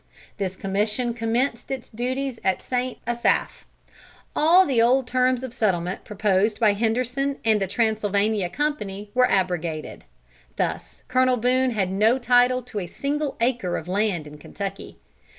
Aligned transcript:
This 0.39 0.55
commission 0.55 1.13
commenced 1.13 1.69
its 1.69 1.87
duties 1.87 2.39
at 2.43 2.63
St. 2.63 2.97
Asaph. 3.05 3.67
All 4.35 4.65
the 4.65 4.81
old 4.81 5.05
terms 5.05 5.43
of 5.43 5.53
settlement 5.53 6.05
proposed 6.05 6.59
by 6.59 6.73
Henderson 6.73 7.37
and 7.45 7.61
the 7.61 7.67
Transylvania 7.67 8.49
Company 8.49 9.11
were 9.13 9.29
abrogated. 9.29 10.03
Thus 10.55 11.03
Colonel 11.07 11.37
Boone 11.37 11.69
had 11.69 11.91
no 11.91 12.17
title 12.17 12.63
to 12.63 12.79
a 12.79 12.87
single 12.87 13.37
acre 13.39 13.77
of 13.77 13.87
land 13.87 14.25
in 14.25 14.39
Kentucky. 14.39 14.97